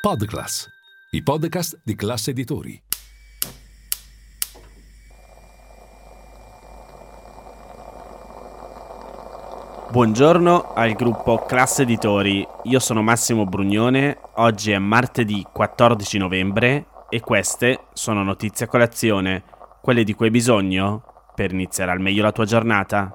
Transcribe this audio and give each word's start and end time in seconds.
Podclass, 0.00 0.66
i 1.10 1.22
podcast 1.22 1.78
di 1.84 1.94
classe 1.94 2.30
editori. 2.30 2.82
Buongiorno 9.90 10.72
al 10.72 10.94
gruppo 10.94 11.44
Classe 11.44 11.82
Editori, 11.82 12.46
io 12.62 12.78
sono 12.78 13.02
Massimo 13.02 13.44
Brugnone, 13.44 14.16
oggi 14.36 14.70
è 14.70 14.78
martedì 14.78 15.44
14 15.52 16.16
novembre 16.16 16.86
e 17.10 17.20
queste 17.20 17.88
sono 17.92 18.22
notizie 18.22 18.64
a 18.64 18.68
colazione, 18.70 19.44
quelle 19.82 20.02
di 20.02 20.14
cui 20.14 20.26
hai 20.26 20.32
bisogno 20.32 21.02
per 21.34 21.52
iniziare 21.52 21.90
al 21.90 22.00
meglio 22.00 22.22
la 22.22 22.32
tua 22.32 22.46
giornata. 22.46 23.10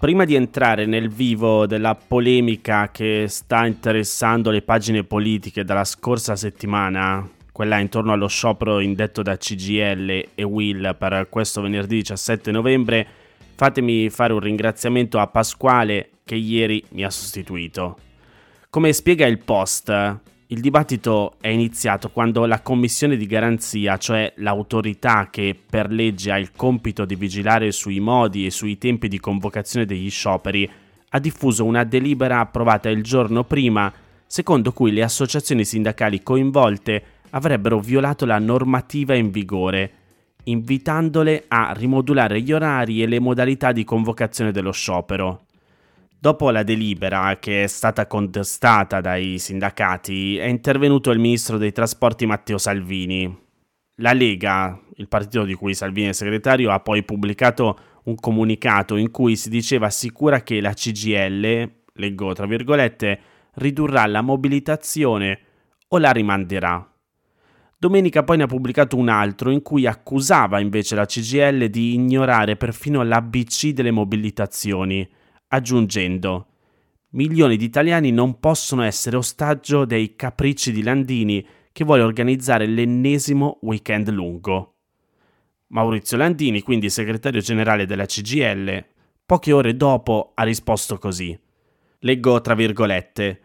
Prima 0.00 0.24
di 0.24 0.34
entrare 0.34 0.86
nel 0.86 1.10
vivo 1.10 1.66
della 1.66 1.94
polemica 1.94 2.88
che 2.90 3.26
sta 3.28 3.66
interessando 3.66 4.50
le 4.50 4.62
pagine 4.62 5.04
politiche 5.04 5.62
dalla 5.62 5.84
scorsa 5.84 6.36
settimana, 6.36 7.28
quella 7.52 7.78
intorno 7.80 8.10
allo 8.10 8.26
sciopero 8.26 8.80
indetto 8.80 9.20
da 9.20 9.36
CGL 9.36 10.28
e 10.34 10.42
Will 10.42 10.96
per 10.96 11.26
questo 11.28 11.60
venerdì 11.60 11.96
17 11.96 12.50
novembre, 12.50 13.06
fatemi 13.54 14.08
fare 14.08 14.32
un 14.32 14.40
ringraziamento 14.40 15.18
a 15.18 15.26
Pasquale 15.26 16.12
che 16.24 16.34
ieri 16.34 16.82
mi 16.92 17.04
ha 17.04 17.10
sostituito. 17.10 17.98
Come 18.70 18.94
spiega 18.94 19.26
il 19.26 19.38
post, 19.40 19.90
il 20.52 20.60
dibattito 20.60 21.34
è 21.40 21.46
iniziato 21.46 22.10
quando 22.10 22.44
la 22.44 22.60
commissione 22.60 23.16
di 23.16 23.26
garanzia, 23.26 23.96
cioè 23.98 24.32
l'autorità 24.38 25.28
che 25.30 25.56
per 25.68 25.92
legge 25.92 26.32
ha 26.32 26.38
il 26.38 26.50
compito 26.56 27.04
di 27.04 27.14
vigilare 27.14 27.70
sui 27.70 28.00
modi 28.00 28.46
e 28.46 28.50
sui 28.50 28.76
tempi 28.76 29.06
di 29.06 29.20
convocazione 29.20 29.86
degli 29.86 30.10
scioperi, 30.10 30.68
ha 31.10 31.18
diffuso 31.20 31.64
una 31.64 31.84
delibera 31.84 32.40
approvata 32.40 32.88
il 32.88 33.04
giorno 33.04 33.44
prima, 33.44 33.92
secondo 34.26 34.72
cui 34.72 34.90
le 34.90 35.04
associazioni 35.04 35.64
sindacali 35.64 36.20
coinvolte 36.20 37.02
avrebbero 37.30 37.78
violato 37.78 38.26
la 38.26 38.40
normativa 38.40 39.14
in 39.14 39.30
vigore, 39.30 39.92
invitandole 40.44 41.44
a 41.46 41.72
rimodulare 41.76 42.40
gli 42.40 42.50
orari 42.50 43.04
e 43.04 43.06
le 43.06 43.20
modalità 43.20 43.70
di 43.70 43.84
convocazione 43.84 44.50
dello 44.50 44.72
sciopero. 44.72 45.44
Dopo 46.22 46.50
la 46.50 46.62
delibera, 46.62 47.38
che 47.38 47.62
è 47.62 47.66
stata 47.66 48.06
contestata 48.06 49.00
dai 49.00 49.38
sindacati, 49.38 50.36
è 50.36 50.44
intervenuto 50.44 51.10
il 51.12 51.18
ministro 51.18 51.56
dei 51.56 51.72
trasporti 51.72 52.26
Matteo 52.26 52.58
Salvini. 52.58 53.34
La 53.96 54.12
Lega, 54.12 54.78
il 54.96 55.08
partito 55.08 55.44
di 55.44 55.54
cui 55.54 55.72
Salvini 55.72 56.08
è 56.08 56.12
segretario, 56.12 56.72
ha 56.72 56.80
poi 56.80 57.04
pubblicato 57.04 57.78
un 58.04 58.16
comunicato 58.16 58.96
in 58.96 59.10
cui 59.10 59.34
si 59.34 59.48
diceva 59.48 59.88
sicura 59.88 60.42
che 60.42 60.60
la 60.60 60.74
CGL, 60.74 61.70
leggo 61.94 62.34
tra 62.34 62.44
virgolette, 62.44 63.20
ridurrà 63.54 64.04
la 64.04 64.20
mobilitazione 64.20 65.40
o 65.88 65.96
la 65.96 66.10
rimanderà. 66.10 66.86
Domenica 67.78 68.24
poi 68.24 68.36
ne 68.36 68.42
ha 68.42 68.46
pubblicato 68.46 68.98
un 68.98 69.08
altro 69.08 69.48
in 69.48 69.62
cui 69.62 69.86
accusava 69.86 70.60
invece 70.60 70.94
la 70.94 71.06
CGL 71.06 71.68
di 71.68 71.94
ignorare 71.94 72.56
perfino 72.56 73.02
l'ABC 73.02 73.68
delle 73.68 73.90
mobilitazioni 73.90 75.08
aggiungendo 75.50 76.46
Milioni 77.12 77.56
di 77.56 77.64
italiani 77.64 78.12
non 78.12 78.38
possono 78.38 78.82
essere 78.82 79.16
ostaggio 79.16 79.84
dei 79.84 80.14
capricci 80.14 80.70
di 80.70 80.84
Landini 80.84 81.44
che 81.72 81.84
vuole 81.84 82.02
organizzare 82.02 82.66
l'ennesimo 82.66 83.58
weekend 83.62 84.10
lungo. 84.10 84.76
Maurizio 85.68 86.16
Landini, 86.16 86.62
quindi 86.62 86.88
segretario 86.88 87.40
generale 87.40 87.84
della 87.84 88.06
CGL, 88.06 88.84
poche 89.26 89.52
ore 89.52 89.76
dopo 89.76 90.32
ha 90.36 90.44
risposto 90.44 90.98
così. 90.98 91.36
Leggo 92.00 92.40
tra 92.40 92.54
virgolette. 92.54 93.40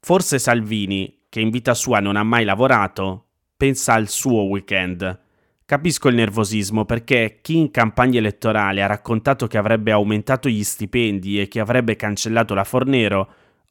Forse 0.00 0.38
Salvini, 0.38 1.24
che 1.28 1.40
in 1.40 1.50
vita 1.50 1.74
sua 1.74 2.00
non 2.00 2.16
ha 2.16 2.22
mai 2.22 2.44
lavorato, 2.44 3.26
pensa 3.58 3.92
al 3.92 4.08
suo 4.08 4.44
weekend 4.44 5.24
Capisco 5.66 6.06
il 6.06 6.14
nervosismo 6.14 6.84
perché 6.84 7.40
chi 7.42 7.56
in 7.56 7.72
campagna 7.72 8.18
elettorale 8.18 8.84
ha 8.84 8.86
raccontato 8.86 9.48
che 9.48 9.58
avrebbe 9.58 9.90
aumentato 9.90 10.48
gli 10.48 10.62
stipendi 10.62 11.40
e 11.40 11.48
che 11.48 11.58
avrebbe 11.58 11.96
cancellato 11.96 12.54
la 12.54 12.62
Fornero, 12.62 13.28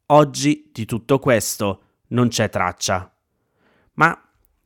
oggi 0.08 0.68
di 0.74 0.84
tutto 0.84 1.18
questo 1.18 1.80
non 2.08 2.28
c'è 2.28 2.50
traccia. 2.50 3.10
Ma 3.94 4.14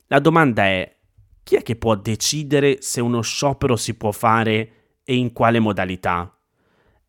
la 0.07 0.19
domanda 0.19 0.65
è, 0.65 0.93
chi 1.41 1.55
è 1.55 1.63
che 1.63 1.77
può 1.77 1.95
decidere 1.95 2.81
se 2.81 2.99
uno 2.99 3.21
sciopero 3.21 3.77
si 3.77 3.95
può 3.95 4.11
fare 4.11 4.97
e 5.05 5.15
in 5.15 5.31
quale 5.31 5.59
modalità? 5.59 6.37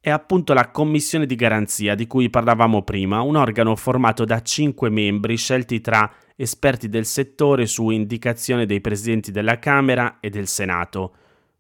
È 0.04 0.10
appunto 0.10 0.52
la 0.52 0.72
commissione 0.72 1.26
di 1.26 1.36
garanzia 1.36 1.94
di 1.94 2.08
cui 2.08 2.28
parlavamo 2.28 2.82
prima, 2.82 3.20
un 3.20 3.36
organo 3.36 3.76
formato 3.76 4.24
da 4.24 4.42
cinque 4.42 4.90
membri 4.90 5.36
scelti 5.36 5.80
tra 5.80 6.12
esperti 6.34 6.88
del 6.88 7.06
settore 7.06 7.66
su 7.66 7.88
indicazione 7.88 8.66
dei 8.66 8.80
presidenti 8.80 9.30
della 9.30 9.60
Camera 9.60 10.18
e 10.18 10.28
del 10.28 10.48
Senato, 10.48 11.14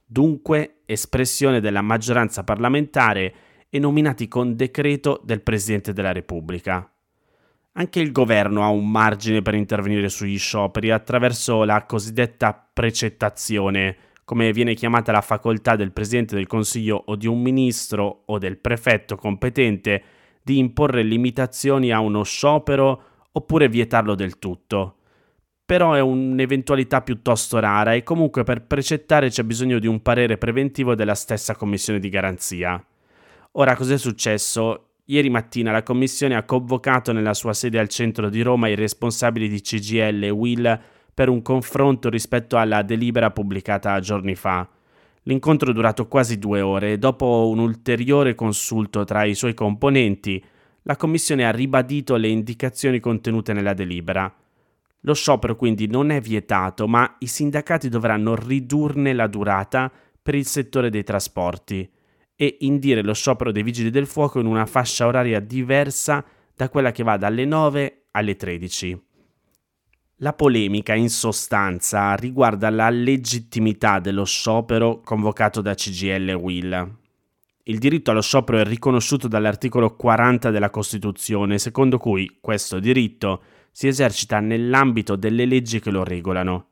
dunque 0.04 0.78
espressione 0.86 1.60
della 1.60 1.82
maggioranza 1.82 2.42
parlamentare 2.42 3.34
e 3.70 3.78
nominati 3.78 4.26
con 4.26 4.56
decreto 4.56 5.20
del 5.22 5.42
Presidente 5.42 5.92
della 5.92 6.10
Repubblica. 6.10 6.92
Anche 7.74 8.00
il 8.00 8.10
governo 8.10 8.64
ha 8.64 8.70
un 8.70 8.90
margine 8.90 9.40
per 9.40 9.54
intervenire 9.54 10.08
sugli 10.08 10.36
scioperi 10.36 10.90
attraverso 10.90 11.62
la 11.62 11.86
cosiddetta 11.86 12.68
precettazione, 12.72 13.96
come 14.32 14.50
viene 14.50 14.72
chiamata 14.72 15.12
la 15.12 15.20
facoltà 15.20 15.76
del 15.76 15.92
Presidente 15.92 16.34
del 16.34 16.46
Consiglio 16.46 17.02
o 17.04 17.16
di 17.16 17.26
un 17.26 17.42
ministro 17.42 18.22
o 18.24 18.38
del 18.38 18.56
prefetto 18.56 19.16
competente 19.16 20.02
di 20.42 20.56
imporre 20.56 21.02
limitazioni 21.02 21.92
a 21.92 22.00
uno 22.00 22.22
sciopero 22.22 23.02
oppure 23.30 23.68
vietarlo 23.68 24.14
del 24.14 24.38
tutto. 24.38 24.96
Però 25.66 25.92
è 25.92 26.00
un'eventualità 26.00 27.02
piuttosto 27.02 27.58
rara 27.58 27.92
e 27.92 28.02
comunque 28.02 28.42
per 28.42 28.62
precettare 28.62 29.28
c'è 29.28 29.42
bisogno 29.42 29.78
di 29.78 29.86
un 29.86 30.00
parere 30.00 30.38
preventivo 30.38 30.94
della 30.94 31.14
stessa 31.14 31.54
commissione 31.54 31.98
di 31.98 32.08
garanzia. 32.08 32.82
Ora 33.52 33.76
cos'è 33.76 33.98
successo? 33.98 34.92
Ieri 35.04 35.28
mattina 35.28 35.72
la 35.72 35.82
commissione 35.82 36.36
ha 36.36 36.44
convocato 36.44 37.12
nella 37.12 37.34
sua 37.34 37.52
sede 37.52 37.78
al 37.78 37.88
centro 37.90 38.30
di 38.30 38.40
Roma 38.40 38.68
i 38.68 38.76
responsabili 38.76 39.46
di 39.46 39.60
CGL 39.60 40.22
e 40.22 40.30
Will 40.30 40.80
per 41.14 41.28
un 41.28 41.42
confronto 41.42 42.08
rispetto 42.08 42.56
alla 42.56 42.82
delibera 42.82 43.30
pubblicata 43.30 43.98
giorni 44.00 44.34
fa. 44.34 44.68
L'incontro 45.24 45.70
è 45.70 45.72
durato 45.72 46.08
quasi 46.08 46.38
due 46.38 46.60
ore 46.60 46.92
e 46.92 46.98
dopo 46.98 47.48
un 47.48 47.58
ulteriore 47.58 48.34
consulto 48.34 49.04
tra 49.04 49.24
i 49.24 49.34
suoi 49.34 49.54
componenti 49.54 50.42
la 50.82 50.96
Commissione 50.96 51.46
ha 51.46 51.50
ribadito 51.50 52.16
le 52.16 52.28
indicazioni 52.28 52.98
contenute 52.98 53.52
nella 53.52 53.72
delibera. 53.72 54.34
Lo 55.04 55.14
sciopero 55.14 55.56
quindi 55.56 55.86
non 55.86 56.10
è 56.10 56.20
vietato, 56.20 56.88
ma 56.88 57.16
i 57.20 57.26
sindacati 57.26 57.88
dovranno 57.88 58.34
ridurne 58.34 59.12
la 59.12 59.26
durata 59.26 59.90
per 60.20 60.34
il 60.34 60.46
settore 60.46 60.90
dei 60.90 61.04
trasporti 61.04 61.88
e 62.34 62.56
indire 62.60 63.02
lo 63.02 63.12
sciopero 63.12 63.52
dei 63.52 63.62
vigili 63.62 63.90
del 63.90 64.06
fuoco 64.06 64.40
in 64.40 64.46
una 64.46 64.66
fascia 64.66 65.06
oraria 65.06 65.38
diversa 65.40 66.24
da 66.54 66.68
quella 66.68 66.90
che 66.90 67.02
va 67.02 67.16
dalle 67.16 67.44
9 67.44 68.06
alle 68.12 68.36
13. 68.36 69.00
La 70.22 70.34
polemica 70.34 70.94
in 70.94 71.10
sostanza 71.10 72.14
riguarda 72.14 72.70
la 72.70 72.88
legittimità 72.90 73.98
dello 73.98 74.24
sciopero 74.24 75.00
convocato 75.00 75.60
da 75.60 75.74
CGL 75.74 76.28
e 76.28 76.34
Will. 76.34 76.96
Il 77.64 77.78
diritto 77.80 78.12
allo 78.12 78.22
sciopero 78.22 78.58
è 78.58 78.64
riconosciuto 78.64 79.26
dall'articolo 79.26 79.96
40 79.96 80.50
della 80.50 80.70
Costituzione, 80.70 81.58
secondo 81.58 81.98
cui 81.98 82.38
questo 82.40 82.78
diritto 82.78 83.42
si 83.72 83.88
esercita 83.88 84.38
nell'ambito 84.38 85.16
delle 85.16 85.44
leggi 85.44 85.80
che 85.80 85.90
lo 85.90 86.04
regolano. 86.04 86.68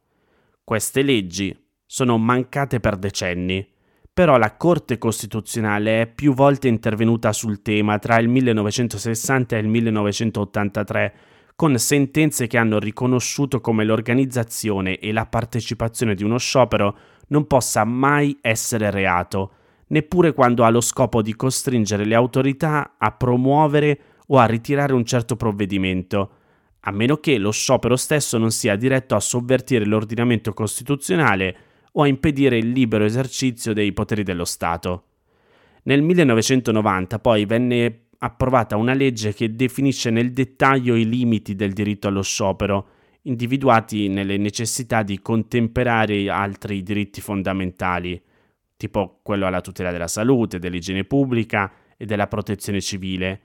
Queste 0.63 1.03
leggi 1.03 1.53
sono 1.85 2.19
mancate 2.19 2.79
per 2.79 2.99
decenni, 2.99 3.69
però 4.15 4.39
la 4.39 4.55
Corte 4.55 4.97
Costituzionale 4.97 6.03
è 6.03 6.07
più 6.07 6.35
volte 6.35 6.69
intervenuta 6.69 7.33
sul 7.33 7.63
tema 7.63 7.99
tra 7.99 8.17
il 8.21 8.29
1960 8.29 9.57
e 9.57 9.59
il 9.59 9.67
1983 9.67 11.15
con 11.61 11.79
sentenze 11.79 12.47
che 12.47 12.57
hanno 12.57 12.79
riconosciuto 12.79 13.61
come 13.61 13.85
l'organizzazione 13.85 14.99
e 14.99 15.13
la 15.13 15.27
partecipazione 15.27 16.15
di 16.15 16.25
uno 16.25 16.39
sciopero 16.39 16.97
non 17.27 17.47
possa 17.47 17.85
mai 17.85 18.39
essere 18.41 18.91
reato 18.91 19.53
neppure 19.89 20.33
quando 20.33 20.65
ha 20.65 20.71
lo 20.71 20.81
scopo 20.81 21.21
di 21.21 21.37
costringere 21.37 22.07
le 22.07 22.15
autorità 22.15 22.95
a 22.97 23.13
promuovere 23.13 24.01
o 24.29 24.39
a 24.39 24.47
ritirare 24.47 24.95
un 24.95 25.05
certo 25.05 25.37
provvedimento, 25.37 26.31
a 26.81 26.93
meno 26.93 27.19
che 27.19 27.37
lo 27.37 27.51
sciopero 27.51 27.97
stesso 27.97 28.39
non 28.39 28.53
sia 28.53 28.75
diretto 28.75 29.15
a 29.15 29.21
sovvertire 29.21 29.85
l'ordinamento 29.85 30.55
costituzionale 30.55 31.57
o 31.93 32.05
a 32.05 32.07
impedire 32.07 32.57
il 32.57 32.71
libero 32.71 33.05
esercizio 33.05 33.75
dei 33.75 33.93
poteri 33.93 34.23
dello 34.23 34.47
Stato. 34.47 35.03
Nel 35.83 36.01
1990 36.01 37.19
poi 37.19 37.45
venne 37.45 38.05
approvata 38.21 38.77
una 38.77 38.95
legge 38.95 39.35
che 39.35 39.55
definisce 39.55 40.09
nel 40.09 40.33
dettaglio 40.33 40.95
i 40.95 41.07
limiti 41.07 41.55
del 41.55 41.73
diritto 41.73 42.09
allo 42.09 42.23
sciopero, 42.23 42.89
individuati 43.23 44.09
nelle 44.09 44.39
necessità 44.39 45.03
di 45.03 45.21
contemperare 45.21 46.31
altri 46.31 46.83
diritti 46.83 47.21
fondamentali 47.21 48.21
tipo 48.81 49.21
quello 49.23 49.47
alla 49.47 49.61
tutela 49.61 49.93
della 49.93 50.09
salute, 50.09 50.59
dell'igiene 50.59 51.05
pubblica 51.05 51.71
e 51.99 52.07
della 52.07 52.29
protezione 52.29 52.81
civile, 52.81 53.41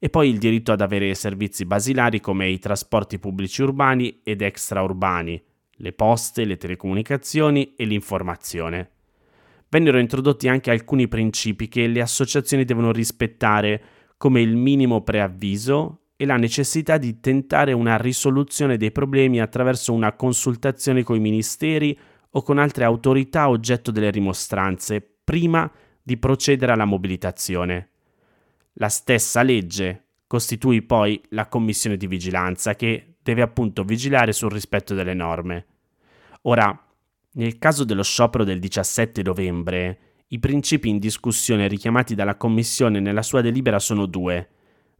e 0.00 0.10
poi 0.10 0.28
il 0.28 0.38
diritto 0.38 0.72
ad 0.72 0.80
avere 0.80 1.14
servizi 1.14 1.64
basilari 1.64 2.18
come 2.18 2.48
i 2.48 2.58
trasporti 2.58 3.20
pubblici 3.20 3.62
urbani 3.62 4.18
ed 4.24 4.42
extraurbani, 4.42 5.40
le 5.70 5.92
poste, 5.92 6.44
le 6.44 6.56
telecomunicazioni 6.56 7.74
e 7.76 7.84
l'informazione. 7.84 8.90
Vennero 9.68 10.00
introdotti 10.00 10.48
anche 10.48 10.72
alcuni 10.72 11.06
principi 11.06 11.68
che 11.68 11.86
le 11.86 12.00
associazioni 12.00 12.64
devono 12.64 12.90
rispettare, 12.90 13.82
come 14.20 14.42
il 14.42 14.54
minimo 14.54 15.00
preavviso 15.00 16.08
e 16.14 16.26
la 16.26 16.36
necessità 16.36 16.98
di 16.98 17.20
tentare 17.20 17.72
una 17.72 17.96
risoluzione 17.96 18.76
dei 18.76 18.92
problemi 18.92 19.40
attraverso 19.40 19.94
una 19.94 20.12
consultazione 20.12 21.02
con 21.02 21.16
i 21.16 21.20
ministeri 21.20 21.98
o 22.32 22.42
con 22.42 22.58
altre 22.58 22.84
autorità 22.84 23.48
oggetto 23.48 23.90
delle 23.90 24.10
rimostranze, 24.10 25.00
prima 25.24 25.72
di 26.02 26.18
procedere 26.18 26.72
alla 26.72 26.84
mobilitazione. 26.84 27.88
La 28.74 28.90
stessa 28.90 29.40
legge 29.40 30.08
costituì 30.26 30.82
poi 30.82 31.18
la 31.30 31.48
commissione 31.48 31.96
di 31.96 32.06
vigilanza 32.06 32.74
che 32.74 33.14
deve 33.22 33.40
appunto 33.40 33.84
vigilare 33.84 34.34
sul 34.34 34.52
rispetto 34.52 34.92
delle 34.92 35.14
norme. 35.14 35.66
Ora, 36.42 36.78
nel 37.32 37.56
caso 37.56 37.84
dello 37.84 38.02
sciopero 38.02 38.44
del 38.44 38.58
17 38.58 39.22
novembre, 39.22 40.09
i 40.32 40.38
principi 40.38 40.88
in 40.88 40.98
discussione 40.98 41.66
richiamati 41.66 42.14
dalla 42.14 42.36
Commissione 42.36 43.00
nella 43.00 43.22
sua 43.22 43.40
delibera 43.40 43.80
sono 43.80 44.06
due. 44.06 44.48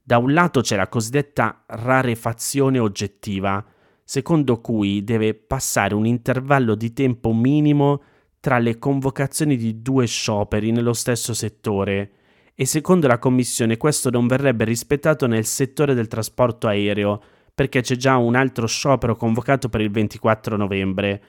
Da 0.03 0.19
un 0.19 0.33
lato 0.33 0.61
c'è 0.61 0.75
la 0.75 0.89
cosiddetta 0.89 1.63
rarefazione 1.67 2.81
oggettiva, 2.81 3.65
secondo 4.03 4.61
cui 4.61 5.05
deve 5.05 5.35
passare 5.35 5.95
un 5.95 6.05
intervallo 6.05 6.75
di 6.75 6.93
tempo 6.93 7.33
minimo 7.33 8.03
tra 8.41 8.59
le 8.59 8.79
convocazioni 8.79 9.57
di 9.57 9.83
due 9.83 10.07
scioperi 10.07 10.73
nello 10.73 10.95
stesso 10.95 11.33
settore. 11.33 12.11
E 12.57 12.67
secondo 12.67 13.07
la 13.07 13.21
Commissione 13.21 13.77
questo 13.77 14.11
non 14.11 14.27
verrebbe 14.27 14.65
rispettato 14.65 15.29
nel 15.29 15.45
settore 15.45 15.95
del 15.95 16.09
trasporto 16.09 16.67
aereo 16.67 17.23
perché 17.55 17.83
c'è 17.83 17.95
già 17.95 18.17
un 18.17 18.35
altro 18.35 18.67
sciopero 18.67 19.15
convocato 19.15 19.69
per 19.69 19.81
il 19.81 19.91
24 19.93 20.57
novembre, 20.57 21.23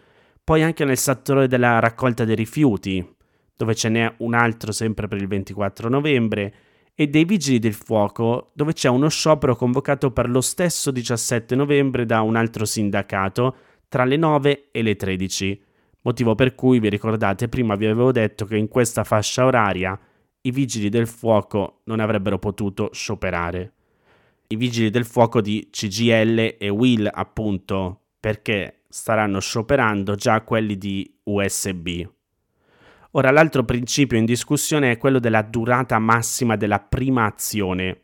poi 0.44 0.63
anche 0.63 0.86
nel 0.86 0.98
settore 0.98 1.48
della 1.48 1.77
raccolta 1.77 2.25
dei 2.25 2.36
rifiuti, 2.36 3.06
dove 3.63 3.75
ce 3.75 3.90
n'è 3.90 4.12
un 4.18 4.34
altro 4.34 4.72
sempre 4.72 5.08
per 5.08 5.19
il 5.19 5.28
24 5.28 5.88
novembre, 5.88 6.54
e 6.96 7.08
dei 7.08 7.25
vigili 7.25 7.60
del 7.60 7.74
fuoco, 7.74 8.52
dove 8.54 8.74
c'è 8.74 8.90
uno 8.90 9.08
sciopero 9.08 9.56
convocato 9.56 10.12
per 10.12 10.30
lo 10.30 10.42
stesso 10.42 10.92
17 10.92 11.56
novembre 11.56 12.06
da 12.06 12.22
un 12.22 12.36
altro 12.36 12.66
sindacato 12.66 13.56
tra 13.88 14.04
le 14.04 14.18
9 14.18 14.69
e 14.72 14.81
le 14.81 14.96
13 14.96 15.62
motivo 16.02 16.36
per 16.36 16.56
cui 16.56 16.80
vi 16.80 16.90
ricordate 16.90 17.48
prima 17.48 17.75
vi 17.75 17.86
avevo 17.86 18.12
detto 18.12 18.46
che 18.46 18.58
in 18.58 18.68
questa 18.68 19.04
fascia 19.04 19.46
oraria 19.46 20.00
i 20.42 20.52
vigili 20.52 20.90
del 20.90 21.08
fuoco 21.08 21.81
non 21.86 22.00
avrebbero 22.00 22.40
potuto 22.40 22.90
scioperare. 22.94 23.74
I 24.48 24.56
vigili 24.56 24.90
del 24.90 25.06
fuoco 25.06 25.40
di 25.40 25.68
CGL 25.69 26.56
e 26.58 26.69
Will 26.69 27.08
appunto 27.12 28.00
perché 28.19 28.84
staranno 28.90 29.40
scioperando 29.40 30.16
già 30.16 30.42
quelli 30.42 30.78
di 30.78 31.19
USB. 31.24 32.06
Ora 33.13 33.30
l'altro 33.30 33.66
principio 33.66 34.18
in 34.18 34.24
discussione 34.24 34.92
è 34.92 34.98
quello 34.98 35.19
della 35.19 35.42
durata 35.42 36.00
massima 36.00 36.56
della 36.56 36.80
prima 36.80 37.25
azione. 37.25 38.04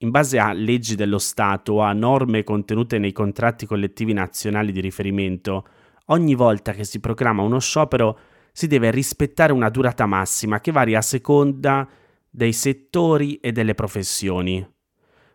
In 0.00 0.10
base 0.10 0.38
a 0.38 0.52
leggi 0.52 0.96
dello 0.96 1.18
Stato 1.18 1.80
a 1.80 1.94
norme 1.94 2.44
contenute 2.44 2.98
nei 2.98 3.12
contratti 3.12 3.64
collettivi 3.64 4.12
nazionali 4.12 4.70
di 4.70 4.80
riferimento, 4.80 5.66
ogni 6.06 6.34
volta 6.34 6.72
che 6.72 6.84
si 6.84 7.00
proclama 7.00 7.42
uno 7.42 7.58
sciopero 7.58 8.18
si 8.52 8.66
deve 8.66 8.90
rispettare 8.90 9.52
una 9.52 9.70
durata 9.70 10.04
massima 10.04 10.60
che 10.60 10.72
varia 10.72 10.98
a 10.98 11.02
seconda 11.02 11.88
dei 12.28 12.52
settori 12.52 13.36
e 13.36 13.50
delle 13.50 13.74
professioni. 13.74 14.66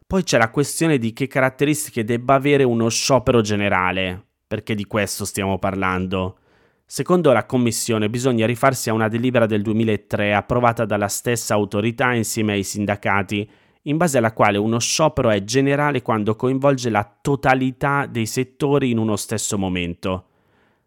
Poi 0.05 0.21
c'è 0.21 0.37
la 0.37 0.51
questione 0.51 0.99
di 0.99 1.13
che 1.13 1.25
caratteristiche 1.25 2.03
debba 2.03 2.35
avere 2.35 2.63
uno 2.63 2.89
sciopero 2.89 3.41
generale, 3.41 4.23
perché 4.45 4.75
di 4.75 4.85
questo 4.85 5.25
stiamo 5.25 5.57
parlando. 5.57 6.37
Secondo 6.85 7.31
la 7.31 7.45
Commissione 7.45 8.09
bisogna 8.09 8.45
rifarsi 8.45 8.89
a 8.89 8.93
una 8.93 9.07
delibera 9.07 9.45
del 9.45 9.61
2003 9.61 10.33
approvata 10.33 10.85
dalla 10.85 11.07
stessa 11.07 11.53
autorità 11.53 12.13
insieme 12.13 12.53
ai 12.53 12.63
sindacati, 12.63 13.49
in 13.83 13.97
base 13.97 14.17
alla 14.17 14.33
quale 14.33 14.57
uno 14.57 14.79
sciopero 14.79 15.29
è 15.29 15.43
generale 15.43 16.01
quando 16.01 16.35
coinvolge 16.35 16.89
la 16.89 17.17
totalità 17.21 18.05
dei 18.05 18.25
settori 18.25 18.91
in 18.91 18.97
uno 18.97 19.15
stesso 19.15 19.57
momento. 19.57 20.27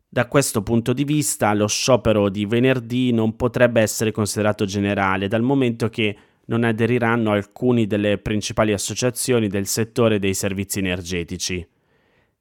Da 0.08 0.28
questo 0.28 0.62
punto 0.62 0.92
di 0.92 1.04
vista 1.04 1.52
lo 1.52 1.66
sciopero 1.66 2.28
di 2.28 2.46
venerdì 2.46 3.12
non 3.12 3.34
potrebbe 3.36 3.80
essere 3.80 4.12
considerato 4.12 4.64
generale, 4.64 5.28
dal 5.28 5.42
momento 5.42 5.88
che 5.88 6.16
non 6.46 6.62
aderiranno 6.62 7.32
alcuni 7.32 7.86
delle 7.86 8.18
principali 8.18 8.72
associazioni 8.72 9.48
del 9.48 9.66
settore 9.66 10.18
dei 10.18 10.32
servizi 10.32 10.78
energetici. 10.78 11.66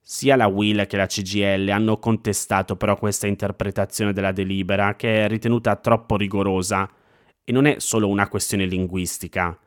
Sia 0.08 0.36
la 0.36 0.46
WIL 0.46 0.86
che 0.86 0.98
la 0.98 1.08
CGL 1.08 1.68
hanno 1.70 1.98
contestato 1.98 2.76
però 2.76 2.96
questa 2.96 3.26
interpretazione 3.26 4.14
della 4.14 4.32
delibera 4.32 4.96
che 4.96 5.26
è 5.26 5.28
ritenuta 5.28 5.76
troppo 5.78 6.16
rigorosa 6.16 6.88
e 7.44 7.52
non 7.52 7.66
è 7.66 7.78
solo 7.80 8.08
una 8.08 8.28
questione 8.28 8.66
linguistica. 8.66 9.58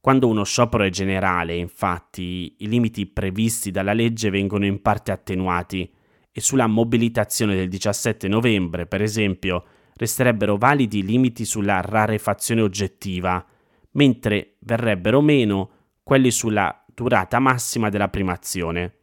Quando 0.00 0.28
uno 0.28 0.44
sciopero 0.44 0.84
è 0.84 0.88
generale, 0.88 1.56
infatti, 1.56 2.54
i 2.60 2.68
limiti 2.68 3.04
previsti 3.04 3.70
dalla 3.70 3.92
legge 3.92 4.30
vengono 4.30 4.64
in 4.64 4.80
parte 4.80 5.12
attenuati 5.12 5.92
e 6.32 6.40
sulla 6.40 6.66
mobilitazione 6.66 7.54
del 7.54 7.68
17 7.68 8.28
novembre, 8.28 8.86
per 8.86 9.02
esempio, 9.02 9.62
resterebbero 9.96 10.56
validi 10.56 11.00
i 11.00 11.04
limiti 11.04 11.44
sulla 11.44 11.82
rarefazione 11.82 12.62
oggettiva, 12.62 13.44
mentre 13.90 14.54
verrebbero 14.60 15.20
meno 15.20 15.70
quelli 16.02 16.30
sulla 16.30 16.82
durata 16.94 17.38
massima 17.40 17.90
della 17.90 18.08
prima 18.08 18.32
azione. 18.32 18.96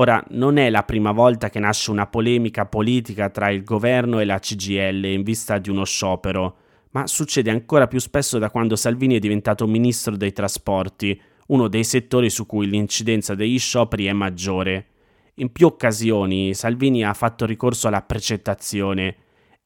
Ora, 0.00 0.24
non 0.30 0.58
è 0.58 0.70
la 0.70 0.84
prima 0.84 1.10
volta 1.10 1.50
che 1.50 1.58
nasce 1.58 1.90
una 1.90 2.06
polemica 2.06 2.66
politica 2.66 3.30
tra 3.30 3.50
il 3.50 3.64
governo 3.64 4.20
e 4.20 4.24
la 4.24 4.38
CGL 4.38 5.04
in 5.06 5.24
vista 5.24 5.58
di 5.58 5.70
uno 5.70 5.84
sciopero, 5.84 6.56
ma 6.90 7.08
succede 7.08 7.50
ancora 7.50 7.88
più 7.88 7.98
spesso 7.98 8.38
da 8.38 8.48
quando 8.48 8.76
Salvini 8.76 9.16
è 9.16 9.18
diventato 9.18 9.66
ministro 9.66 10.16
dei 10.16 10.32
trasporti, 10.32 11.20
uno 11.48 11.66
dei 11.66 11.82
settori 11.82 12.30
su 12.30 12.46
cui 12.46 12.68
l'incidenza 12.68 13.34
degli 13.34 13.58
scioperi 13.58 14.06
è 14.06 14.12
maggiore. 14.12 14.86
In 15.34 15.50
più 15.50 15.66
occasioni 15.66 16.54
Salvini 16.54 17.04
ha 17.04 17.12
fatto 17.12 17.44
ricorso 17.44 17.88
alla 17.88 18.02
precettazione 18.02 19.16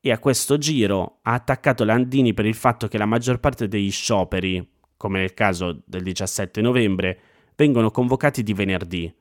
e 0.01 0.13
a 0.13 0.19
questo 0.19 0.57
giro 0.57 1.19
ha 1.23 1.35
attaccato 1.35 1.85
Landini 1.85 2.33
per 2.33 2.47
il 2.47 2.55
fatto 2.55 2.89
che 2.89 2.97
la 2.97 3.05
maggior 3.05 3.39
parte 3.39 3.69
degli 3.69 3.91
scioperi, 3.91 4.67
come 4.97 5.19
nel 5.19 5.35
caso 5.35 5.83
del 5.85 6.03
17 6.03 6.63
novembre, 6.63 7.21
vengono 7.55 7.91
convocati 7.91 8.43
di 8.43 8.55
venerdì. 8.55 9.15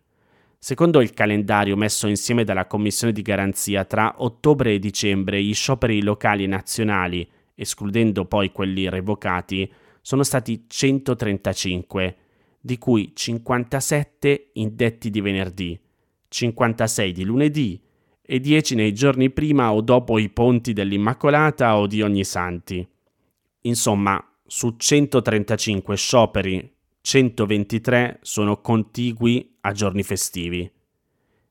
Secondo 0.64 1.02
il 1.02 1.12
calendario 1.12 1.76
messo 1.76 2.06
insieme 2.06 2.44
dalla 2.44 2.68
Commissione 2.68 3.12
di 3.12 3.24
garanzia 3.24 3.84
tra 3.84 4.14
ottobre 4.18 4.74
e 4.74 4.80
dicembre, 4.80 5.42
gli 5.42 5.56
scioperi 5.56 6.04
locali 6.04 6.44
e 6.44 6.48
nazionali, 6.48 7.28
escludendo 7.56 8.26
poi 8.26 8.52
quelli 8.52 8.88
revocati, 8.88 9.68
sono 10.02 10.22
stati 10.22 10.66
135, 10.68 12.16
di 12.62 12.78
cui 12.78 13.12
57 13.16 14.52
indetti 14.54 15.10
di 15.10 15.20
venerdì 15.20 15.80
56 16.28 17.12
di 17.12 17.24
lunedì 17.24 17.82
e 18.22 18.40
10 18.40 18.76
nei 18.76 18.94
giorni 18.94 19.32
prima 19.32 19.74
o 19.74 19.82
dopo 19.82 20.20
i 20.20 20.30
ponti 20.30 20.74
dell'Immacolata 20.74 21.76
o 21.76 21.88
di 21.88 22.04
Ogni 22.04 22.24
Santi. 22.24 22.88
Insomma, 23.62 24.24
su 24.46 24.76
135 24.78 25.98
scioperi, 25.98 26.72
123 27.02 28.20
sono 28.22 28.62
contigui 28.62 29.51
a 29.62 29.72
giorni 29.72 30.04
festivi. 30.04 30.70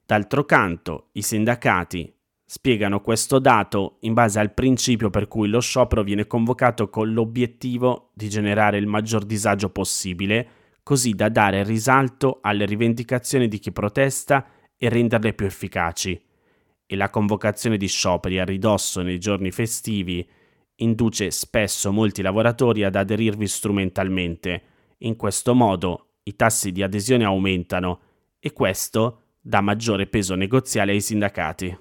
D'altro 0.05 0.45
canto, 0.45 1.09
i 1.13 1.23
sindacati 1.23 2.13
spiegano 2.45 3.01
questo 3.01 3.39
dato 3.39 3.99
in 4.01 4.13
base 4.13 4.41
al 4.41 4.53
principio 4.53 5.09
per 5.09 5.29
cui 5.29 5.49
lo 5.49 5.61
sciopero 5.61 6.03
viene 6.03 6.27
convocato 6.27 6.91
con 6.91 7.13
l'obiettivo 7.13 8.11
di 8.13 8.29
generare 8.29 8.79
il 8.79 8.89
maggior 8.89 9.25
disagio 9.25 9.71
possibile, 9.71 10.49
così 10.83 11.13
da 11.15 11.29
dare 11.29 11.63
risalto 11.63 12.39
alle 12.43 12.65
rivendicazioni 12.65 13.47
di 13.47 13.61
chi 13.61 13.71
protesta 13.71 14.47
e 14.77 14.89
renderle 14.89 15.33
più 15.33 15.47
efficaci. 15.47 16.21
E 16.87 16.97
la 16.97 17.09
convocazione 17.09 17.77
di 17.77 17.87
scioperi 17.87 18.41
a 18.41 18.45
ridosso 18.45 19.01
nei 19.01 19.21
giorni 19.21 19.53
festivi 19.53 20.29
induce 20.77 21.31
spesso 21.31 21.93
molti 21.93 22.21
lavoratori 22.21 22.83
ad 22.83 22.97
aderirvi 22.97 23.47
strumentalmente. 23.47 24.63
In 24.99 25.15
questo 25.15 25.55
modo 25.55 26.10
i 26.31 26.37
tassi 26.37 26.71
di 26.71 26.83
adesione 26.83 27.25
aumentano 27.25 28.01
e 28.39 28.53
questo 28.53 29.23
dà 29.41 29.61
maggiore 29.61 30.07
peso 30.07 30.35
negoziale 30.35 30.93
ai 30.93 31.01
sindacati. 31.01 31.79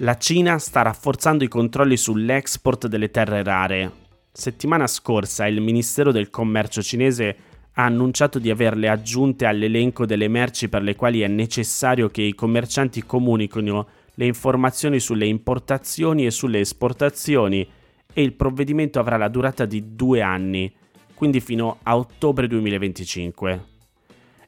La 0.00 0.16
Cina 0.16 0.58
sta 0.58 0.82
rafforzando 0.82 1.42
i 1.42 1.48
controlli 1.48 1.96
sull'export 1.96 2.86
delle 2.86 3.10
terre 3.10 3.42
rare. 3.42 3.92
Settimana 4.30 4.86
scorsa 4.86 5.48
il 5.48 5.60
Ministero 5.60 6.12
del 6.12 6.30
Commercio 6.30 6.82
cinese 6.82 7.36
ha 7.72 7.84
annunciato 7.84 8.38
di 8.38 8.50
averle 8.50 8.88
aggiunte 8.88 9.46
all'elenco 9.46 10.06
delle 10.06 10.28
merci 10.28 10.68
per 10.68 10.82
le 10.82 10.94
quali 10.94 11.20
è 11.20 11.26
necessario 11.26 12.08
che 12.08 12.22
i 12.22 12.34
commercianti 12.34 13.04
comunichino 13.04 13.88
le 14.14 14.26
informazioni 14.26 15.00
sulle 15.00 15.26
importazioni 15.26 16.26
e 16.26 16.30
sulle 16.30 16.60
esportazioni 16.60 17.68
e 18.12 18.22
il 18.22 18.32
provvedimento 18.32 18.98
avrà 18.98 19.16
la 19.16 19.28
durata 19.28 19.64
di 19.64 19.94
due 19.94 20.22
anni, 20.22 20.72
quindi 21.14 21.40
fino 21.40 21.78
a 21.82 21.96
ottobre 21.96 22.46
2025. 22.46 23.64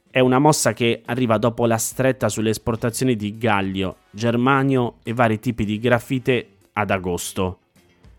È 0.09 0.19
una 0.19 0.39
mossa 0.39 0.73
che 0.73 1.01
arriva 1.05 1.37
dopo 1.37 1.65
la 1.65 1.77
stretta 1.77 2.27
sulle 2.27 2.49
esportazioni 2.49 3.15
di 3.15 3.37
gallio, 3.37 3.97
germanio 4.11 4.95
e 5.03 5.13
vari 5.13 5.39
tipi 5.39 5.63
di 5.63 5.79
grafite 5.79 6.47
ad 6.73 6.91
agosto. 6.91 7.59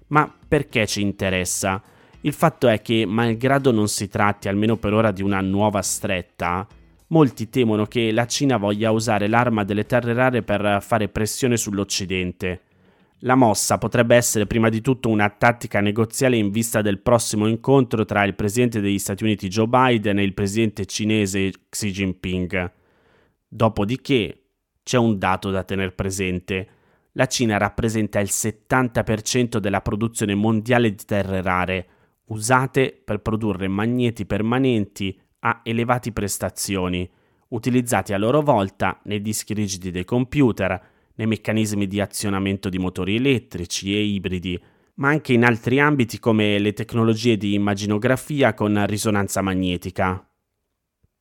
Ma 0.08 0.32
perché 0.48 0.86
ci 0.86 1.02
interessa? 1.02 1.82
Il 2.22 2.32
fatto 2.32 2.68
è 2.68 2.80
che, 2.80 3.04
malgrado 3.04 3.72
non 3.72 3.88
si 3.88 4.08
tratti 4.08 4.48
almeno 4.48 4.76
per 4.76 4.92
ora 4.92 5.10
di 5.10 5.22
una 5.22 5.40
nuova 5.40 5.82
stretta, 5.82 6.66
molti 7.08 7.50
temono 7.50 7.84
che 7.86 8.12
la 8.12 8.26
Cina 8.26 8.56
voglia 8.56 8.90
usare 8.90 9.28
l'arma 9.28 9.64
delle 9.64 9.84
terre 9.84 10.14
rare 10.14 10.42
per 10.42 10.78
fare 10.80 11.08
pressione 11.08 11.56
sull'Occidente. 11.56 12.60
La 13.24 13.36
mossa 13.36 13.78
potrebbe 13.78 14.16
essere 14.16 14.48
prima 14.48 14.68
di 14.68 14.80
tutto 14.80 15.08
una 15.08 15.30
tattica 15.30 15.80
negoziale 15.80 16.36
in 16.36 16.50
vista 16.50 16.82
del 16.82 16.98
prossimo 16.98 17.46
incontro 17.46 18.04
tra 18.04 18.24
il 18.24 18.34
presidente 18.34 18.80
degli 18.80 18.98
Stati 18.98 19.22
Uniti 19.22 19.46
Joe 19.46 19.68
Biden 19.68 20.18
e 20.18 20.24
il 20.24 20.34
presidente 20.34 20.86
cinese 20.86 21.52
Xi 21.68 21.92
Jinping. 21.92 22.72
Dopodiché 23.46 24.42
c'è 24.82 24.98
un 24.98 25.18
dato 25.18 25.50
da 25.50 25.62
tenere 25.62 25.92
presente. 25.92 26.68
La 27.12 27.26
Cina 27.26 27.58
rappresenta 27.58 28.18
il 28.18 28.28
70% 28.28 29.58
della 29.58 29.82
produzione 29.82 30.34
mondiale 30.34 30.90
di 30.90 31.04
terre 31.04 31.42
rare, 31.42 31.86
usate 32.26 33.00
per 33.04 33.20
produrre 33.20 33.68
magneti 33.68 34.26
permanenti 34.26 35.16
a 35.40 35.60
elevati 35.62 36.10
prestazioni, 36.10 37.08
utilizzati 37.48 38.12
a 38.12 38.18
loro 38.18 38.42
volta 38.42 38.98
nei 39.04 39.20
dischi 39.20 39.54
rigidi 39.54 39.92
dei 39.92 40.04
computer, 40.04 40.90
nei 41.22 41.26
meccanismi 41.26 41.86
di 41.86 42.00
azionamento 42.00 42.68
di 42.68 42.78
motori 42.78 43.14
elettrici 43.14 43.94
e 43.94 44.02
ibridi, 44.02 44.60
ma 44.94 45.08
anche 45.08 45.32
in 45.32 45.44
altri 45.44 45.78
ambiti 45.78 46.18
come 46.18 46.58
le 46.58 46.72
tecnologie 46.72 47.36
di 47.36 47.54
immaginografia 47.54 48.54
con 48.54 48.84
risonanza 48.86 49.40
magnetica. 49.40 50.26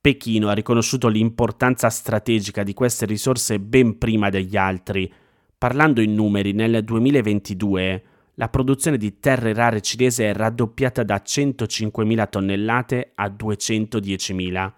Pechino 0.01 0.49
ha 0.49 0.53
riconosciuto 0.53 1.07
l'importanza 1.07 1.89
strategica 1.89 2.63
di 2.63 2.73
queste 2.73 3.05
risorse 3.05 3.59
ben 3.59 3.99
prima 3.99 4.29
degli 4.29 4.57
altri. 4.57 5.11
Parlando 5.55 6.01
in 6.01 6.15
numeri, 6.15 6.53
nel 6.53 6.83
2022 6.83 8.03
la 8.35 8.49
produzione 8.49 8.97
di 8.97 9.19
terre 9.19 9.53
rare 9.53 9.81
cinese 9.81 10.31
è 10.31 10.33
raddoppiata 10.33 11.03
da 11.03 11.21
105.000 11.23 12.29
tonnellate 12.29 13.11
a 13.13 13.27
210.000, 13.27 14.71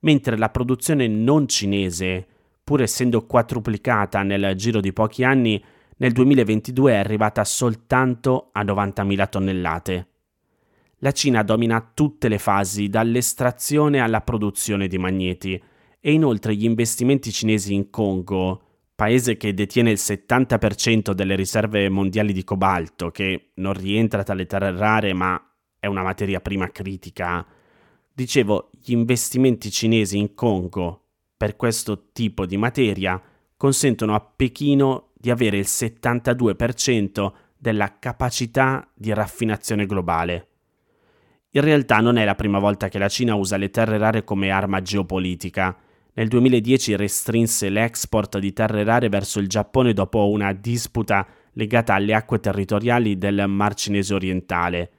mentre 0.00 0.38
la 0.38 0.50
produzione 0.50 1.08
non 1.08 1.48
cinese, 1.48 2.26
pur 2.70 2.82
essendo 2.82 3.26
quadruplicata 3.26 4.22
nel 4.22 4.54
giro 4.54 4.80
di 4.80 4.92
pochi 4.92 5.24
anni, 5.24 5.60
nel 5.96 6.12
2022 6.12 6.92
è 6.92 6.96
arrivata 6.98 7.42
soltanto 7.42 8.50
a 8.52 8.62
90.000 8.62 9.28
tonnellate. 9.28 10.08
La 10.98 11.10
Cina 11.10 11.42
domina 11.42 11.90
tutte 11.92 12.28
le 12.28 12.38
fasi, 12.38 12.88
dall'estrazione 12.88 13.98
alla 13.98 14.20
produzione 14.20 14.86
di 14.86 14.98
magneti, 14.98 15.60
e 15.98 16.12
inoltre 16.12 16.54
gli 16.54 16.64
investimenti 16.64 17.32
cinesi 17.32 17.74
in 17.74 17.90
Congo, 17.90 18.62
paese 18.94 19.36
che 19.36 19.52
detiene 19.52 19.90
il 19.90 19.98
70% 20.00 21.10
delle 21.10 21.34
riserve 21.34 21.88
mondiali 21.88 22.32
di 22.32 22.44
cobalto, 22.44 23.10
che 23.10 23.50
non 23.54 23.72
rientra 23.72 24.22
tra 24.22 24.34
le 24.34 24.46
terre 24.46 24.70
rare 24.70 25.12
ma 25.12 25.44
è 25.76 25.88
una 25.88 26.04
materia 26.04 26.40
prima 26.40 26.70
critica, 26.70 27.44
dicevo, 28.12 28.70
gli 28.80 28.92
investimenti 28.92 29.72
cinesi 29.72 30.18
in 30.18 30.34
Congo 30.34 30.99
per 31.40 31.56
questo 31.56 32.08
tipo 32.12 32.44
di 32.44 32.58
materia 32.58 33.18
consentono 33.56 34.14
a 34.14 34.20
Pechino 34.20 35.12
di 35.16 35.30
avere 35.30 35.56
il 35.56 35.64
72% 35.66 37.32
della 37.56 37.98
capacità 37.98 38.86
di 38.92 39.10
raffinazione 39.14 39.86
globale. 39.86 40.48
In 41.52 41.62
realtà 41.62 42.00
non 42.00 42.18
è 42.18 42.26
la 42.26 42.34
prima 42.34 42.58
volta 42.58 42.88
che 42.88 42.98
la 42.98 43.08
Cina 43.08 43.36
usa 43.36 43.56
le 43.56 43.70
terre 43.70 43.96
rare 43.96 44.22
come 44.22 44.50
arma 44.50 44.82
geopolitica. 44.82 45.74
Nel 46.12 46.28
2010 46.28 46.96
restrinse 46.96 47.70
l'export 47.70 48.36
di 48.38 48.52
terre 48.52 48.84
rare 48.84 49.08
verso 49.08 49.40
il 49.40 49.48
Giappone 49.48 49.94
dopo 49.94 50.28
una 50.28 50.52
disputa 50.52 51.26
legata 51.52 51.94
alle 51.94 52.12
acque 52.12 52.38
territoriali 52.38 53.16
del 53.16 53.46
Mar 53.48 53.72
Cinese 53.72 54.12
orientale, 54.12 54.90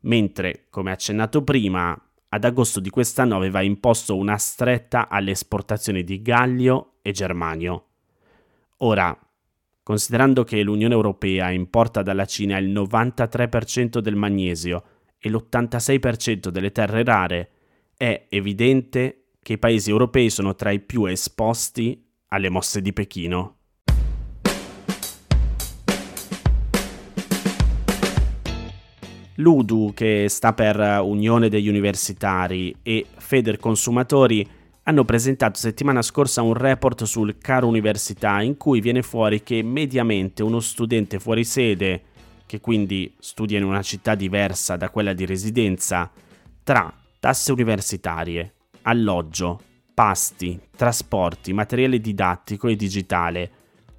mentre, 0.00 0.66
come 0.68 0.90
accennato 0.90 1.42
prima, 1.42 1.98
ad 2.30 2.44
agosto 2.44 2.80
di 2.80 2.90
quest'anno 2.90 3.36
aveva 3.36 3.62
imposto 3.62 4.16
una 4.16 4.36
stretta 4.36 5.08
alle 5.08 5.30
esportazioni 5.30 6.04
di 6.04 6.20
gallio 6.20 6.96
e 7.02 7.12
germanio. 7.12 7.84
Ora, 8.78 9.16
considerando 9.82 10.44
che 10.44 10.62
l'Unione 10.62 10.94
Europea 10.94 11.50
importa 11.50 12.02
dalla 12.02 12.26
Cina 12.26 12.58
il 12.58 12.70
93% 12.70 13.98
del 13.98 14.16
magnesio 14.16 14.84
e 15.18 15.30
l'86% 15.30 16.48
delle 16.48 16.70
terre 16.70 17.02
rare, 17.02 17.50
è 17.96 18.26
evidente 18.28 19.30
che 19.42 19.54
i 19.54 19.58
paesi 19.58 19.90
europei 19.90 20.30
sono 20.30 20.54
tra 20.54 20.70
i 20.70 20.80
più 20.80 21.06
esposti 21.06 22.06
alle 22.28 22.50
mosse 22.50 22.82
di 22.82 22.92
Pechino. 22.92 23.57
L'UDU, 29.38 29.92
che 29.94 30.26
sta 30.28 30.52
per 30.52 31.00
Unione 31.02 31.48
degli 31.48 31.68
Universitari, 31.68 32.74
e 32.82 33.06
Feder 33.16 33.58
Consumatori 33.58 34.46
hanno 34.82 35.04
presentato 35.04 35.58
settimana 35.58 36.02
scorsa 36.02 36.42
un 36.42 36.54
report 36.54 37.04
sul 37.04 37.38
caro 37.38 37.66
università 37.68 38.40
in 38.40 38.56
cui 38.56 38.80
viene 38.80 39.02
fuori 39.02 39.42
che 39.42 39.62
mediamente 39.62 40.42
uno 40.42 40.60
studente 40.60 41.20
fuori 41.20 41.44
sede, 41.44 42.02
che 42.46 42.60
quindi 42.60 43.14
studia 43.20 43.58
in 43.58 43.64
una 43.64 43.82
città 43.82 44.14
diversa 44.14 44.76
da 44.76 44.88
quella 44.88 45.12
di 45.12 45.26
residenza, 45.26 46.10
tra 46.64 46.92
tasse 47.20 47.52
universitarie, 47.52 48.54
alloggio, 48.82 49.60
pasti, 49.94 50.58
trasporti, 50.74 51.52
materiale 51.52 52.00
didattico 52.00 52.66
e 52.66 52.74
digitale, 52.74 53.50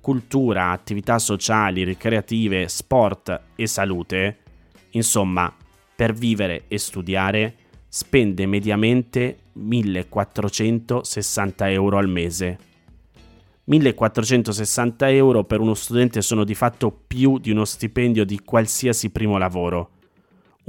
cultura, 0.01 0.71
attività 0.71 1.17
sociali, 1.17 1.83
ricreative, 1.83 2.67
sport 2.67 3.41
e 3.55 3.67
salute, 3.67 4.37
insomma, 4.91 5.53
per 5.95 6.13
vivere 6.13 6.65
e 6.67 6.77
studiare, 6.77 7.55
spende 7.87 8.45
mediamente 8.45 9.37
1460 9.53 11.71
euro 11.71 11.97
al 11.97 12.07
mese. 12.07 12.59
1460 13.65 15.09
euro 15.11 15.43
per 15.43 15.59
uno 15.59 15.73
studente 15.73 16.21
sono 16.21 16.43
di 16.43 16.55
fatto 16.55 16.91
più 16.91 17.37
di 17.37 17.51
uno 17.51 17.65
stipendio 17.65 18.25
di 18.25 18.39
qualsiasi 18.39 19.11
primo 19.11 19.37
lavoro 19.37 19.91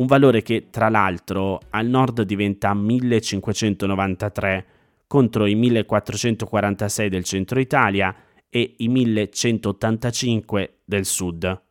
un 0.01 0.07
valore 0.07 0.43
che 0.43 0.69
tra 0.71 0.89
l'altro 0.89 1.61
al 1.71 1.87
nord 1.87 2.23
diventa 2.23 2.73
1593 2.73 4.67
contro 5.07 5.47
i 5.47 5.55
1446 5.55 7.09
del 7.09 7.25
centro 7.25 7.61
Italia 7.61 8.15
e 8.49 8.75
i 8.79 8.89
1185 8.89 10.79
del 10.85 11.05
sud. 11.05 11.63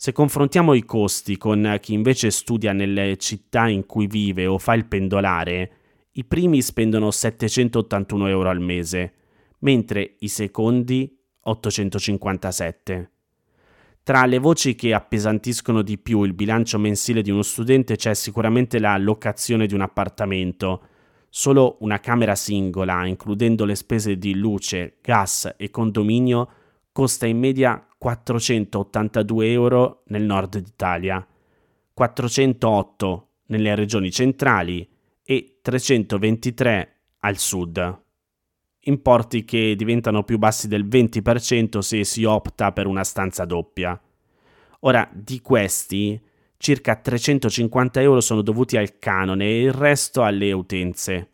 Se 0.00 0.12
confrontiamo 0.12 0.74
i 0.74 0.84
costi 0.84 1.36
con 1.36 1.76
chi 1.80 1.92
invece 1.92 2.30
studia 2.30 2.72
nelle 2.72 3.16
città 3.16 3.66
in 3.66 3.84
cui 3.84 4.06
vive 4.06 4.46
o 4.46 4.56
fa 4.56 4.74
il 4.74 4.86
pendolare, 4.86 5.72
i 6.12 6.24
primi 6.24 6.62
spendono 6.62 7.10
781 7.10 8.28
euro 8.28 8.48
al 8.48 8.60
mese, 8.60 9.12
mentre 9.58 10.14
i 10.20 10.28
secondi 10.28 11.18
857. 11.40 13.10
Tra 14.04 14.24
le 14.26 14.38
voci 14.38 14.76
che 14.76 14.94
appesantiscono 14.94 15.82
di 15.82 15.98
più 15.98 16.22
il 16.22 16.32
bilancio 16.32 16.78
mensile 16.78 17.20
di 17.20 17.32
uno 17.32 17.42
studente 17.42 17.96
c'è 17.96 18.14
sicuramente 18.14 18.78
la 18.78 18.96
locazione 18.98 19.66
di 19.66 19.74
un 19.74 19.80
appartamento. 19.80 20.82
Solo 21.28 21.76
una 21.80 21.98
camera 21.98 22.36
singola, 22.36 23.04
includendo 23.04 23.64
le 23.64 23.74
spese 23.74 24.16
di 24.16 24.36
luce, 24.36 24.98
gas 25.02 25.56
e 25.56 25.70
condominio, 25.70 26.48
costa 26.92 27.26
in 27.26 27.40
media 27.40 27.84
482 27.98 29.50
euro 29.50 30.02
nel 30.06 30.22
nord 30.22 30.58
d'Italia, 30.58 31.26
408 31.92 33.28
nelle 33.46 33.74
regioni 33.74 34.10
centrali 34.10 34.88
e 35.22 35.58
323 35.60 37.00
al 37.18 37.36
sud 37.36 38.06
importi 38.88 39.44
che 39.44 39.74
diventano 39.76 40.24
più 40.24 40.38
bassi 40.38 40.66
del 40.66 40.86
20% 40.86 41.78
se 41.78 42.04
si 42.04 42.24
opta 42.24 42.72
per 42.72 42.86
una 42.86 43.04
stanza 43.04 43.44
doppia. 43.44 44.00
Ora, 44.80 45.08
di 45.12 45.40
questi, 45.40 46.20
circa 46.56 46.96
350 46.96 48.00
euro 48.00 48.20
sono 48.20 48.42
dovuti 48.42 48.76
al 48.76 48.98
canone 48.98 49.44
e 49.44 49.62
il 49.62 49.72
resto 49.72 50.22
alle 50.22 50.52
utenze. 50.52 51.28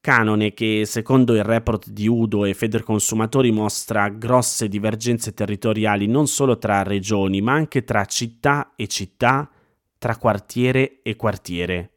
Canone 0.00 0.54
che, 0.54 0.84
secondo 0.86 1.34
il 1.34 1.44
report 1.44 1.90
di 1.90 2.08
Udo 2.08 2.46
e 2.46 2.54
Federconsumatori, 2.54 3.50
mostra 3.50 4.08
grosse 4.08 4.66
divergenze 4.66 5.34
territoriali 5.34 6.06
non 6.06 6.26
solo 6.26 6.56
tra 6.56 6.82
regioni, 6.82 7.42
ma 7.42 7.52
anche 7.52 7.84
tra 7.84 8.06
città 8.06 8.72
e 8.76 8.86
città, 8.86 9.50
tra 9.98 10.16
quartiere 10.16 11.00
e 11.02 11.16
quartiere. 11.16 11.90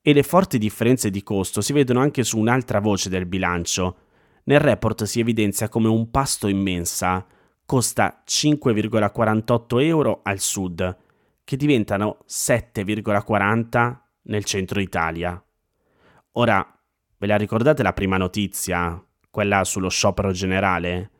E 0.00 0.12
le 0.12 0.22
forti 0.22 0.58
differenze 0.58 1.10
di 1.10 1.24
costo 1.24 1.60
si 1.60 1.72
vedono 1.72 2.00
anche 2.00 2.22
su 2.22 2.38
un'altra 2.38 2.78
voce 2.78 3.08
del 3.08 3.26
bilancio, 3.26 3.96
nel 4.44 4.60
report 4.60 5.02
si 5.04 5.18
evidenzia 5.18 5.68
come 5.68 5.88
un 5.88 6.10
pasto 6.10 6.46
in 6.46 6.60
mensa 6.60 7.26
costa 7.64 8.22
5,48 8.26 9.82
euro 9.82 10.20
al 10.22 10.38
sud, 10.40 10.96
che 11.42 11.56
diventano 11.56 12.18
7,40 12.28 13.96
nel 14.24 14.44
centro 14.44 14.78
Italia. 14.80 15.42
Ora, 16.32 16.81
ve 17.22 17.28
la 17.28 17.36
ricordate 17.36 17.84
la 17.84 17.92
prima 17.92 18.16
notizia, 18.16 19.00
quella 19.30 19.62
sullo 19.62 19.88
sciopero 19.88 20.32
generale? 20.32 21.10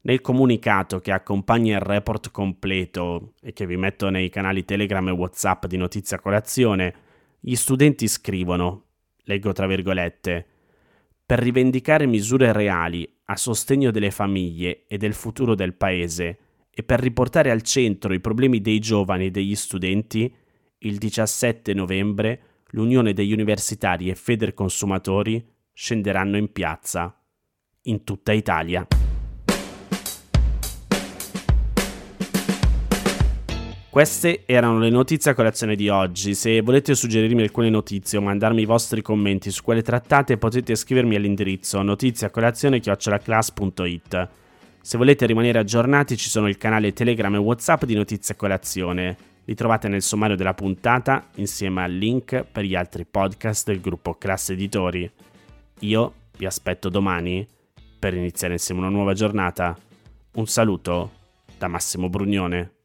Nel 0.00 0.22
comunicato 0.22 0.98
che 1.00 1.12
accompagna 1.12 1.76
il 1.76 1.82
report 1.82 2.30
completo 2.30 3.34
e 3.42 3.52
che 3.52 3.66
vi 3.66 3.76
metto 3.76 4.08
nei 4.08 4.30
canali 4.30 4.64
Telegram 4.64 5.06
e 5.08 5.10
WhatsApp 5.10 5.66
di 5.66 5.76
Notizia 5.76 6.18
Colazione, 6.20 6.94
gli 7.38 7.54
studenti 7.54 8.08
scrivono, 8.08 8.84
leggo 9.24 9.52
tra 9.52 9.66
virgolette, 9.66 10.46
per 11.26 11.40
rivendicare 11.40 12.06
misure 12.06 12.50
reali 12.54 13.06
a 13.26 13.36
sostegno 13.36 13.90
delle 13.90 14.10
famiglie 14.10 14.84
e 14.86 14.96
del 14.96 15.12
futuro 15.12 15.54
del 15.54 15.74
Paese 15.74 16.38
e 16.70 16.82
per 16.82 16.98
riportare 16.98 17.50
al 17.50 17.60
centro 17.60 18.14
i 18.14 18.20
problemi 18.20 18.62
dei 18.62 18.78
giovani 18.78 19.26
e 19.26 19.30
degli 19.30 19.54
studenti, 19.54 20.34
il 20.78 20.96
17 20.96 21.74
novembre 21.74 22.40
l'Unione 22.72 23.12
degli 23.12 23.32
Universitari 23.32 24.10
e 24.10 24.14
Federconsumatori 24.14 25.44
scenderanno 25.72 26.36
in 26.36 26.52
piazza 26.52 27.16
in 27.82 28.04
tutta 28.04 28.32
Italia. 28.32 28.86
Queste 33.90 34.44
erano 34.46 34.78
le 34.78 34.88
notizie 34.88 35.32
a 35.32 35.34
colazione 35.34 35.76
di 35.76 35.90
oggi. 35.90 36.34
Se 36.34 36.62
volete 36.62 36.94
suggerirmi 36.94 37.42
alcune 37.42 37.68
notizie 37.68 38.16
o 38.16 38.22
mandarmi 38.22 38.62
i 38.62 38.66
vostri 38.66 39.02
commenti 39.02 39.50
su 39.50 39.62
quelle 39.62 39.82
trattate, 39.82 40.38
potete 40.38 40.74
scrivermi 40.74 41.14
all'indirizzo 41.14 41.82
notiziacolazione.it. 41.82 44.28
Se 44.80 44.96
volete 44.96 45.26
rimanere 45.26 45.58
aggiornati, 45.58 46.16
ci 46.16 46.30
sono 46.30 46.48
il 46.48 46.56
canale 46.56 46.94
Telegram 46.94 47.34
e 47.34 47.38
WhatsApp 47.38 47.84
di 47.84 47.94
Notizie 47.94 48.34
Colazione. 48.34 49.31
Li 49.44 49.54
trovate 49.54 49.88
nel 49.88 50.02
sommario 50.02 50.36
della 50.36 50.54
puntata 50.54 51.28
insieme 51.36 51.82
al 51.82 51.92
link 51.92 52.44
per 52.44 52.64
gli 52.64 52.74
altri 52.74 53.04
podcast 53.04 53.66
del 53.66 53.80
gruppo 53.80 54.14
Classe 54.14 54.52
Editori. 54.52 55.10
Io 55.80 56.14
vi 56.36 56.46
aspetto 56.46 56.88
domani 56.88 57.46
per 57.98 58.14
iniziare 58.14 58.54
insieme 58.54 58.80
una 58.80 58.90
nuova 58.90 59.14
giornata. 59.14 59.76
Un 60.34 60.46
saluto 60.46 61.10
da 61.58 61.68
Massimo 61.68 62.08
Brugnone. 62.08 62.81